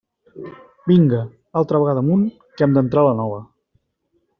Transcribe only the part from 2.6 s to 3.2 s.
hem d'entrar la